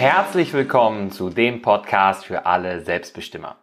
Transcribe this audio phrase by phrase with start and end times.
[0.00, 3.56] Herzlich willkommen zu dem Podcast für alle Selbstbestimmer.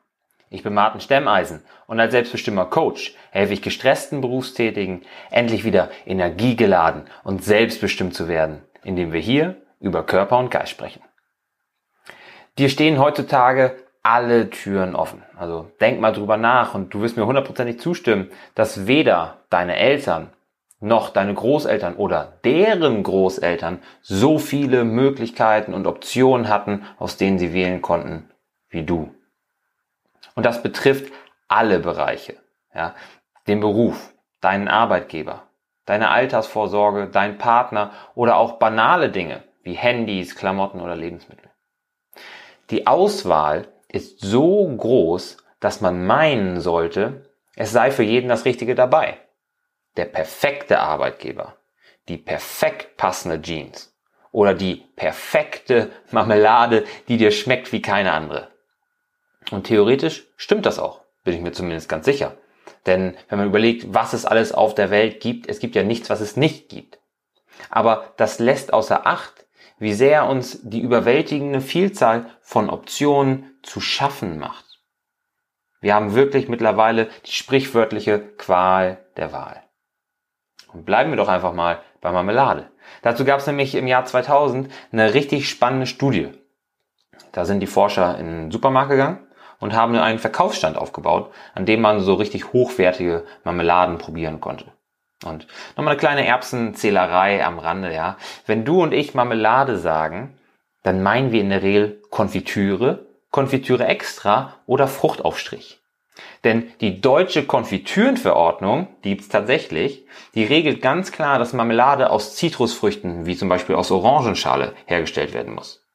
[0.51, 7.05] Ich bin Martin Stemmeisen und als Selbstbestimmer Coach helfe ich gestressten Berufstätigen, endlich wieder energiegeladen
[7.23, 11.01] und selbstbestimmt zu werden, indem wir hier über Körper und Geist sprechen.
[12.59, 15.23] Dir stehen heutzutage alle Türen offen.
[15.35, 20.29] Also denk mal drüber nach und du wirst mir hundertprozentig zustimmen, dass weder deine Eltern
[20.79, 27.53] noch deine Großeltern oder deren Großeltern so viele Möglichkeiten und Optionen hatten, aus denen sie
[27.53, 28.29] wählen konnten,
[28.69, 29.13] wie du.
[30.35, 31.11] Und das betrifft
[31.47, 32.35] alle Bereiche.
[32.73, 32.93] Ja?
[33.47, 35.43] Den Beruf, deinen Arbeitgeber,
[35.85, 41.49] deine Altersvorsorge, dein Partner oder auch banale Dinge wie Handys, Klamotten oder Lebensmittel.
[42.69, 47.25] Die Auswahl ist so groß, dass man meinen sollte,
[47.55, 49.17] es sei für jeden das Richtige dabei
[49.97, 51.57] der perfekte Arbeitgeber,
[52.07, 53.93] die perfekt passende Jeans
[54.31, 58.51] oder die perfekte Marmelade, die dir schmeckt wie keine andere.
[59.51, 62.37] Und theoretisch stimmt das auch, bin ich mir zumindest ganz sicher.
[62.85, 66.09] Denn wenn man überlegt, was es alles auf der Welt gibt, es gibt ja nichts,
[66.09, 66.99] was es nicht gibt.
[67.69, 69.45] Aber das lässt außer Acht,
[69.79, 74.65] wie sehr uns die überwältigende Vielzahl von Optionen zu schaffen macht.
[75.81, 79.66] Wir haben wirklich mittlerweile die sprichwörtliche Qual der Wahl.
[80.73, 82.69] Und bleiben wir doch einfach mal bei Marmelade.
[83.01, 86.29] Dazu gab es nämlich im Jahr 2000 eine richtig spannende Studie.
[87.31, 89.27] Da sind die Forscher in den Supermarkt gegangen
[89.59, 94.65] und haben einen Verkaufsstand aufgebaut, an dem man so richtig hochwertige Marmeladen probieren konnte.
[95.25, 98.17] Und nochmal eine kleine Erbsenzählerei am Rande, ja.
[98.45, 100.37] Wenn du und ich Marmelade sagen,
[100.83, 105.81] dann meinen wir in der Regel Konfitüre, Konfitüre extra oder Fruchtaufstrich.
[106.43, 113.25] Denn die deutsche Konfitürenverordnung, die gibt's tatsächlich, die regelt ganz klar, dass Marmelade aus Zitrusfrüchten,
[113.25, 115.85] wie zum Beispiel aus Orangenschale, hergestellt werden muss.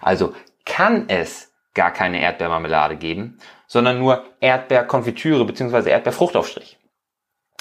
[0.00, 5.90] Also kann es gar keine Erdbeermarmelade geben, sondern nur Erdbeerkonfitüre bzw.
[5.90, 6.78] Erdbeerfruchtaufstrich.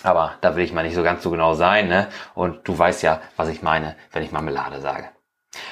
[0.04, 2.10] Aber da will ich mal nicht so ganz so genau sein, ne?
[2.36, 5.10] Und du weißt ja, was ich meine, wenn ich Marmelade sage.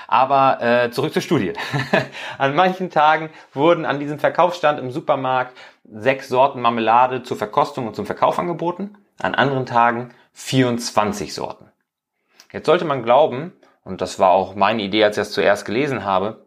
[0.08, 1.54] Aber äh, zurück zur Studie.
[2.38, 7.96] an manchen Tagen wurden an diesem Verkaufsstand im Supermarkt sechs Sorten Marmelade zur Verkostung und
[7.96, 8.98] zum Verkauf angeboten.
[9.20, 11.72] An anderen Tagen 24 Sorten.
[12.52, 13.54] Jetzt sollte man glauben,
[13.84, 16.46] und das war auch meine Idee, als ich das zuerst gelesen habe,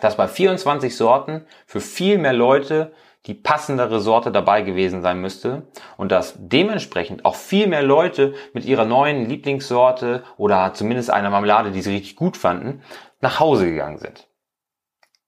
[0.00, 2.92] dass bei 24 Sorten für viel mehr Leute
[3.26, 8.64] die passendere Sorte dabei gewesen sein müsste und dass dementsprechend auch viel mehr Leute mit
[8.64, 12.82] ihrer neuen Lieblingssorte oder zumindest einer Marmelade, die sie richtig gut fanden,
[13.20, 14.28] nach Hause gegangen sind.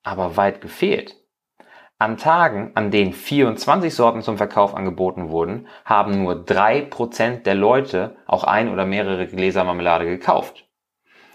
[0.02, 1.16] Aber weit gefehlt.
[1.98, 7.54] An Tagen, an denen 24 Sorten zum Verkauf angeboten wurden, haben nur drei Prozent der
[7.54, 10.66] Leute auch ein oder mehrere Gläser Marmelade gekauft.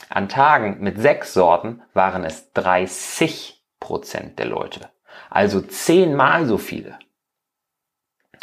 [0.10, 4.90] An Tagen mit sechs Sorten waren es 30 Prozent der Leute.
[5.30, 6.98] Also zehnmal so viele.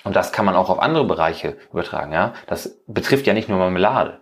[0.04, 2.34] Und das kann man auch auf andere Bereiche übertragen, ja.
[2.46, 4.20] Das betrifft ja nicht nur Marmelade.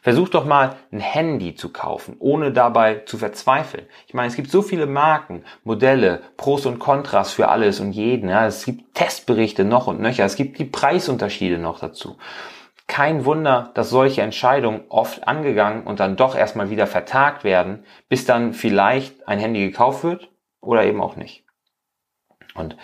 [0.00, 3.86] Versuch doch mal ein Handy zu kaufen, ohne dabei zu verzweifeln.
[4.06, 8.28] Ich meine, es gibt so viele Marken, Modelle, Pros und Kontras für alles und jeden.
[8.28, 8.46] Ja.
[8.46, 10.24] Es gibt Testberichte noch und nöcher.
[10.24, 12.16] Es gibt die Preisunterschiede noch dazu.
[12.86, 18.24] Kein Wunder, dass solche Entscheidungen oft angegangen und dann doch erstmal wieder vertagt werden, bis
[18.24, 20.30] dann vielleicht ein Handy gekauft wird
[20.62, 21.44] oder eben auch nicht.
[22.58, 22.76] Und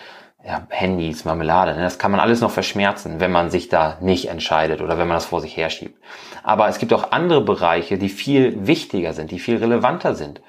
[0.45, 4.29] ja, Handys, Marmelade, ne, das kann man alles noch verschmerzen, wenn man sich da nicht
[4.29, 5.99] entscheidet oder wenn man das vor sich herschiebt.
[6.43, 10.41] Aber es gibt auch andere Bereiche, die viel wichtiger sind, die viel relevanter sind.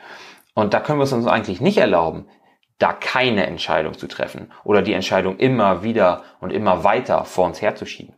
[0.54, 2.28] Und da können wir es uns eigentlich nicht erlauben,
[2.78, 7.62] da keine Entscheidung zu treffen oder die Entscheidung immer wieder und immer weiter vor uns
[7.62, 8.14] herzuschieben.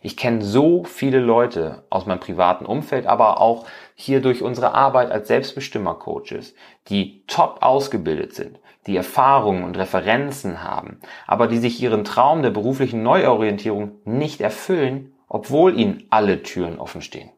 [0.00, 5.10] Ich kenne so viele Leute aus meinem privaten Umfeld, aber auch hier durch unsere Arbeit
[5.10, 6.54] als Selbstbestimmer-Coaches,
[6.88, 12.50] die top ausgebildet sind, die Erfahrungen und Referenzen haben, aber die sich ihren Traum der
[12.50, 17.30] beruflichen Neuorientierung nicht erfüllen, obwohl ihnen alle Türen offen stehen.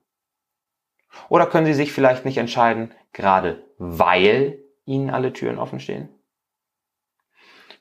[1.29, 6.09] Oder können sie sich vielleicht nicht entscheiden, gerade weil ihnen alle Türen offen stehen?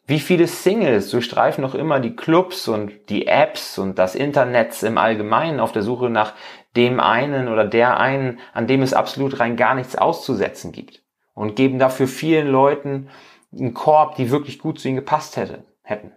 [0.10, 4.98] Wie viele Singles durchstreifen noch immer die Clubs und die Apps und das Internet im
[4.98, 6.33] Allgemeinen auf der Suche nach
[6.75, 11.04] dem einen oder der einen, an dem es absolut rein gar nichts auszusetzen gibt
[11.36, 13.10] und geben dafür vielen Leuten
[13.51, 16.13] einen Korb, die wirklich gut zu ihnen gepasst hätte, hätten.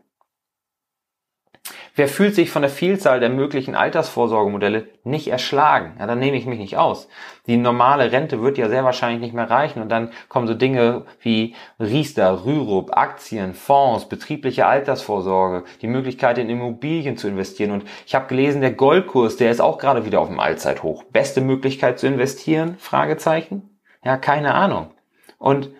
[1.94, 5.96] Wer fühlt sich von der Vielzahl der möglichen Altersvorsorgemodelle nicht erschlagen?
[5.98, 7.06] Ja, dann nehme ich mich nicht aus.
[7.46, 11.04] Die normale Rente wird ja sehr wahrscheinlich nicht mehr reichen und dann kommen so Dinge
[11.20, 18.14] wie Riester, Rürup, Aktien, Fonds, betriebliche Altersvorsorge, die Möglichkeit in Immobilien zu investieren und ich
[18.14, 21.04] habe gelesen, der Goldkurs, der ist auch gerade wieder auf dem Allzeithoch.
[21.04, 22.76] Beste Möglichkeit zu investieren?
[22.78, 23.78] Fragezeichen?
[24.02, 24.94] Ja, keine Ahnung.
[25.38, 25.70] Und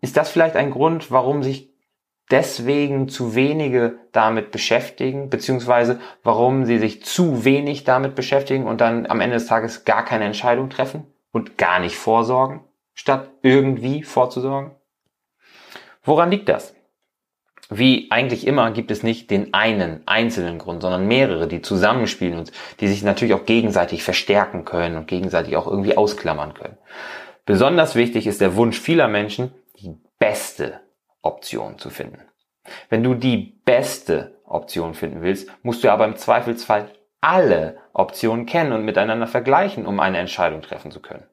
[0.00, 1.70] ist das vielleicht ein Grund, warum sich
[2.30, 9.06] deswegen zu wenige damit beschäftigen, beziehungsweise warum sie sich zu wenig damit beschäftigen und dann
[9.06, 12.60] am Ende des Tages gar keine Entscheidung treffen und gar nicht vorsorgen,
[12.94, 14.72] statt irgendwie vorzusorgen?
[16.02, 16.74] Woran liegt das?
[17.68, 22.52] Wie eigentlich immer gibt es nicht den einen einzelnen Grund, sondern mehrere, die zusammenspielen und
[22.78, 26.76] die sich natürlich auch gegenseitig verstärken können und gegenseitig auch irgendwie ausklammern können.
[27.44, 30.80] Besonders wichtig ist der Wunsch vieler Menschen, die beste
[31.22, 32.22] Option zu finden.
[32.88, 36.90] Wenn du die beste Option finden willst, musst du aber im Zweifelsfall
[37.20, 41.24] alle Optionen kennen und miteinander vergleichen, um eine Entscheidung treffen zu können.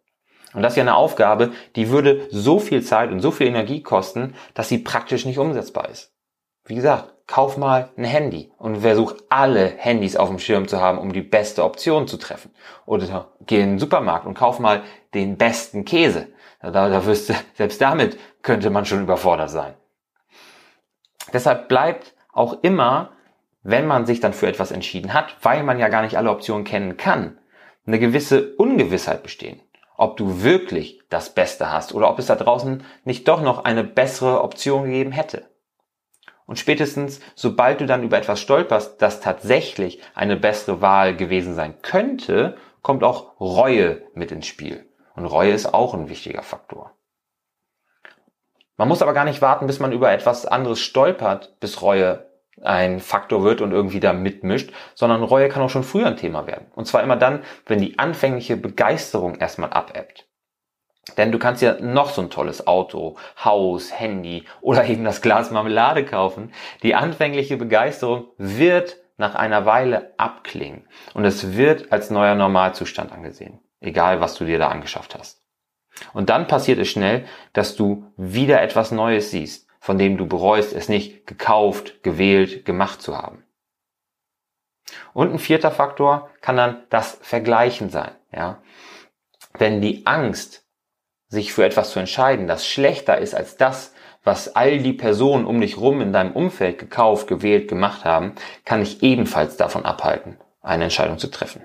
[0.53, 3.81] Und das ist ja eine Aufgabe, die würde so viel Zeit und so viel Energie
[3.81, 6.13] kosten, dass sie praktisch nicht umsetzbar ist.
[6.65, 10.97] Wie gesagt, kauf mal ein Handy und versuch alle Handys auf dem Schirm zu haben,
[10.97, 12.51] um die beste Option zu treffen.
[12.85, 16.27] Oder geh in den Supermarkt und kauf mal den besten Käse.
[16.63, 17.13] Da, da du,
[17.53, 19.73] selbst damit könnte man schon überfordert sein.
[21.31, 23.11] Deshalb bleibt auch immer,
[23.63, 26.63] wenn man sich dann für etwas entschieden hat, weil man ja gar nicht alle Optionen
[26.65, 27.37] kennen kann,
[27.85, 29.61] eine gewisse Ungewissheit bestehen.
[29.97, 33.83] Ob du wirklich das Beste hast oder ob es da draußen nicht doch noch eine
[33.83, 35.47] bessere Option gegeben hätte.
[36.45, 41.81] Und spätestens, sobald du dann über etwas stolperst, das tatsächlich eine bessere Wahl gewesen sein
[41.81, 44.85] könnte, kommt auch Reue mit ins Spiel.
[45.15, 46.91] Und Reue ist auch ein wichtiger Faktor.
[48.77, 52.29] Man muss aber gar nicht warten, bis man über etwas anderes stolpert, bis Reue
[52.61, 56.47] ein Faktor wird und irgendwie da mitmischt, sondern Reue kann auch schon früher ein Thema
[56.47, 56.67] werden.
[56.75, 60.27] Und zwar immer dann, wenn die anfängliche Begeisterung erstmal abebbt.
[61.17, 65.51] Denn du kannst ja noch so ein tolles Auto, Haus, Handy oder eben das Glas
[65.51, 66.53] Marmelade kaufen.
[66.81, 73.59] Die anfängliche Begeisterung wird nach einer Weile abklingen und es wird als neuer Normalzustand angesehen,
[73.83, 75.41] egal was du dir da angeschafft hast.
[76.13, 80.73] Und dann passiert es schnell, dass du wieder etwas Neues siehst, von dem du bereust,
[80.73, 83.43] es nicht gekauft, gewählt, gemacht zu haben.
[85.13, 88.61] Und ein vierter Faktor kann dann das Vergleichen sein, ja.
[89.59, 90.65] Denn die Angst,
[91.27, 93.93] sich für etwas zu entscheiden, das schlechter ist als das,
[94.23, 98.35] was all die Personen um dich rum in deinem Umfeld gekauft, gewählt, gemacht haben,
[98.65, 101.63] kann dich ebenfalls davon abhalten, eine Entscheidung zu treffen.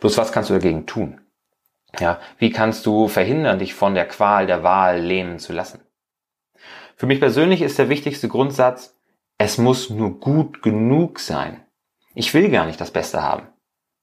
[0.00, 1.20] Bloß was kannst du dagegen tun?
[1.98, 5.80] Ja, wie kannst du verhindern, dich von der Qual der Wahl lähmen zu lassen?
[6.96, 8.96] Für mich persönlich ist der wichtigste Grundsatz,
[9.38, 11.62] es muss nur gut genug sein.
[12.14, 13.48] Ich will gar nicht das Beste haben.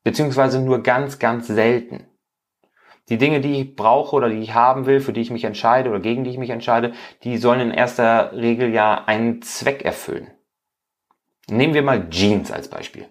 [0.03, 2.05] Beziehungsweise nur ganz, ganz selten.
[3.09, 5.89] Die Dinge, die ich brauche oder die ich haben will, für die ich mich entscheide
[5.89, 6.93] oder gegen die ich mich entscheide,
[7.23, 10.31] die sollen in erster Regel ja einen Zweck erfüllen.
[11.49, 13.09] Nehmen wir mal Jeans als Beispiel.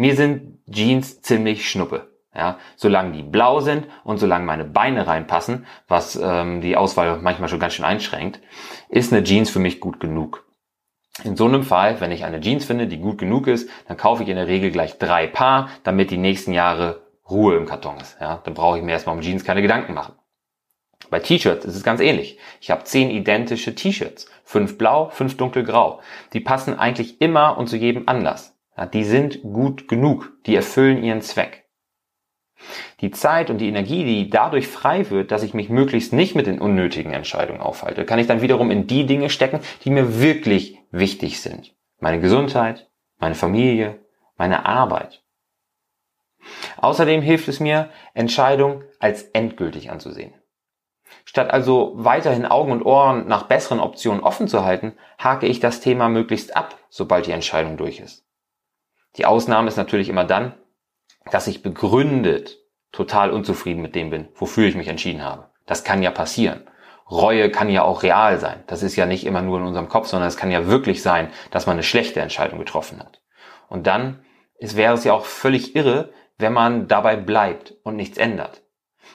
[0.00, 2.08] Mir sind Jeans ziemlich schnuppe.
[2.34, 7.50] Ja, solange die blau sind und solange meine Beine reinpassen, was ähm, die Auswahl manchmal
[7.50, 8.40] schon ganz schön einschränkt,
[8.88, 10.46] ist eine Jeans für mich gut genug.
[11.22, 14.22] In so einem Fall, wenn ich eine Jeans finde, die gut genug ist, dann kaufe
[14.22, 18.16] ich in der Regel gleich drei Paar, damit die nächsten Jahre Ruhe im Karton ist.
[18.22, 20.14] Ja, dann brauche ich mir erstmal um Jeans keine Gedanken machen.
[21.10, 22.38] Bei T-Shirts ist es ganz ähnlich.
[22.62, 24.30] Ich habe zehn identische T-Shirts.
[24.44, 26.00] Fünf blau, fünf dunkelgrau.
[26.32, 28.56] Die passen eigentlich immer und zu jedem Anlass.
[28.80, 30.32] Ja, die sind gut genug.
[30.46, 31.66] Die erfüllen ihren Zweck.
[33.00, 36.46] Die Zeit und die Energie, die dadurch frei wird, dass ich mich möglichst nicht mit
[36.46, 40.78] den unnötigen Entscheidungen aufhalte, kann ich dann wiederum in die Dinge stecken, die mir wirklich
[40.90, 41.74] wichtig sind.
[41.98, 44.00] Meine Gesundheit, meine Familie,
[44.38, 45.22] meine Arbeit.
[46.78, 50.32] Außerdem hilft es mir, Entscheidungen als endgültig anzusehen.
[51.26, 55.80] Statt also weiterhin Augen und Ohren nach besseren Optionen offen zu halten, hake ich das
[55.80, 58.24] Thema möglichst ab, sobald die Entscheidung durch ist.
[59.16, 60.54] Die Ausnahme ist natürlich immer dann,
[61.30, 62.58] dass ich begründet
[62.92, 65.50] total unzufrieden mit dem bin, wofür ich mich entschieden habe.
[65.66, 66.68] Das kann ja passieren.
[67.10, 68.62] Reue kann ja auch real sein.
[68.66, 71.30] Das ist ja nicht immer nur in unserem Kopf, sondern es kann ja wirklich sein,
[71.50, 73.20] dass man eine schlechte Entscheidung getroffen hat.
[73.68, 74.24] Und dann
[74.58, 78.62] ist, wäre es ja auch völlig irre, wenn man dabei bleibt und nichts ändert.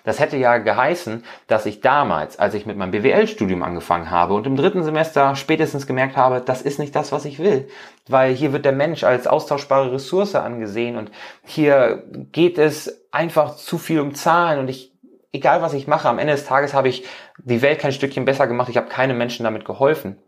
[0.06, 4.46] Das hätte ja geheißen, dass ich damals, als ich mit meinem BWL-Studium angefangen habe und
[4.46, 7.68] im dritten Semester spätestens gemerkt habe, das ist nicht das, was ich will.
[8.08, 11.12] Weil hier wird der Mensch als austauschbare Ressource angesehen und
[11.44, 14.94] hier geht es einfach zu viel um Zahlen und ich,
[15.34, 17.06] egal was ich mache, am Ende des Tages habe ich
[17.40, 20.22] die Welt kein Stückchen besser gemacht, ich habe keinem Menschen damit geholfen.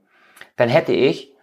[0.55, 1.33] Dann hätte ich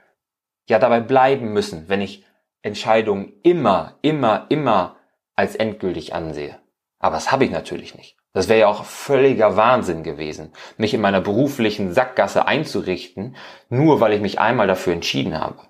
[0.68, 2.24] ja dabei bleiben müssen, wenn ich
[2.62, 4.96] Entscheidungen immer, immer, immer
[5.36, 6.58] als endgültig ansehe.
[6.98, 8.16] Aber das habe ich natürlich nicht.
[8.34, 13.36] Das wäre ja auch völliger Wahnsinn gewesen, mich in meiner beruflichen Sackgasse einzurichten,
[13.68, 15.60] nur weil ich mich einmal dafür entschieden habe.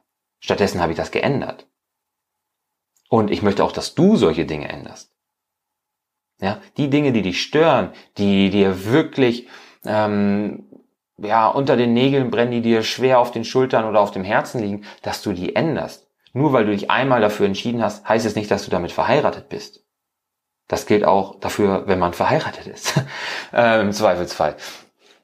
[0.41, 1.69] Stattdessen habe ich das geändert.
[3.11, 5.15] Und ich möchte auch, dass du solche Dinge änderst.
[6.41, 9.47] Ja, die Dinge, die dich stören, die dir wirklich
[9.85, 10.65] ähm,
[11.19, 14.61] ja, unter den Nägeln brennen, die dir schwer auf den Schultern oder auf dem Herzen
[14.61, 16.09] liegen, dass du die änderst.
[16.33, 19.51] Nur weil du dich einmal dafür entschieden hast, heißt es nicht, dass du damit verheiratet
[19.51, 19.84] bist.
[20.69, 22.95] Das gilt auch dafür, wenn man verheiratet ist.
[23.53, 24.57] äh, Im Zweifelsfall.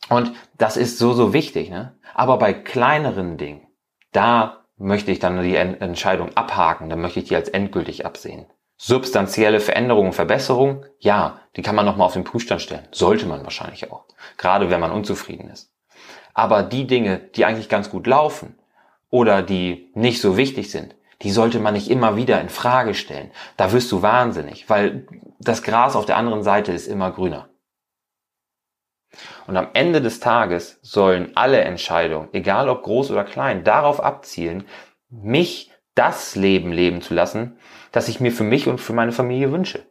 [0.09, 1.71] Und das ist so, so wichtig.
[1.71, 1.97] Ne?
[2.15, 3.67] Aber bei kleineren Dingen,
[4.13, 8.47] da möchte ich dann die Entscheidung abhaken, dann möchte ich die als endgültig absehen.
[8.77, 12.89] Substanzielle Veränderungen, Verbesserungen, ja, die kann man nochmal auf den Prüfstand stellen.
[12.93, 14.07] Sollte man wahrscheinlich auch.
[14.39, 15.71] Gerade wenn man unzufrieden ist.
[16.33, 18.59] Aber die Dinge, die eigentlich ganz gut laufen
[19.11, 23.31] oder die nicht so wichtig sind, die sollte man nicht immer wieder in Frage stellen.
[23.57, 25.07] Da wirst du wahnsinnig, weil
[25.39, 27.49] das Gras auf der anderen Seite ist immer grüner.
[29.47, 34.65] Und am Ende des Tages sollen alle Entscheidungen, egal ob groß oder klein, darauf abzielen,
[35.09, 37.59] mich das Leben leben zu lassen,
[37.93, 39.85] das ich mir für mich und für meine Familie wünsche.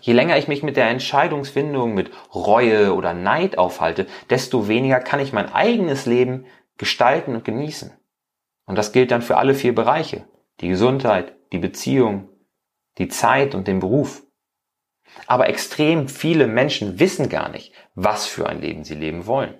[0.00, 5.20] Je länger ich mich mit der Entscheidungsfindung, mit Reue oder Neid aufhalte, desto weniger kann
[5.20, 6.46] ich mein eigenes Leben
[6.76, 7.92] gestalten und genießen.
[8.72, 10.24] Und das gilt dann für alle vier Bereiche.
[10.62, 12.30] Die Gesundheit, die Beziehung,
[12.96, 14.22] die Zeit und den Beruf.
[15.26, 19.58] Aber extrem viele Menschen wissen gar nicht, was für ein Leben sie leben wollen.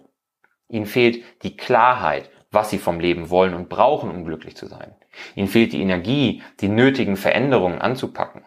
[0.70, 4.96] Ihnen fehlt die Klarheit, was sie vom Leben wollen und brauchen, um glücklich zu sein.
[5.34, 8.46] Ihnen fehlt die Energie, die nötigen Veränderungen anzupacken.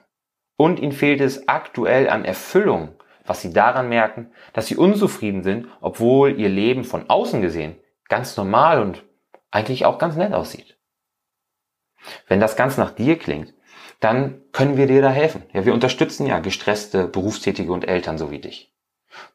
[0.57, 5.67] Und ihnen fehlt es aktuell an Erfüllung, was sie daran merken, dass sie unzufrieden sind,
[5.79, 7.75] obwohl ihr Leben von außen gesehen
[8.09, 9.03] ganz normal und
[9.55, 10.77] eigentlich auch ganz nett aussieht.
[12.27, 13.53] Wenn das ganz nach dir klingt,
[14.01, 15.43] dann können wir dir da helfen.
[15.53, 18.75] Ja, wir unterstützen ja gestresste Berufstätige und Eltern so wie dich.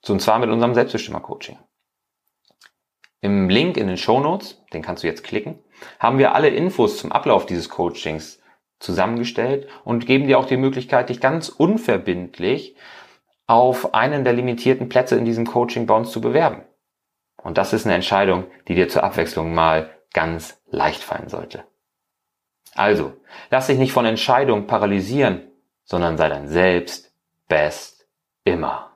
[0.07, 1.59] Und zwar mit unserem Selbstbestimmer-Coaching.
[3.23, 5.59] Im Link in den Show Notes, den kannst du jetzt klicken,
[5.99, 8.41] haben wir alle Infos zum Ablauf dieses Coachings
[8.79, 12.77] zusammengestellt und geben dir auch die Möglichkeit, dich ganz unverbindlich
[13.47, 16.63] auf einen der limitierten Plätze in diesem Coaching bei uns zu bewerben.
[17.43, 21.65] Und das ist eine Entscheidung, die dir zur Abwechslung mal ganz leicht fallen sollte.
[22.75, 23.17] Also,
[23.51, 25.51] lass dich nicht von Entscheidungen paralysieren,
[25.85, 27.13] sondern sei dein Selbst
[27.49, 28.09] best
[28.45, 28.90] immer.